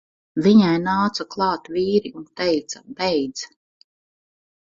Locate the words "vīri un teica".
1.75-2.83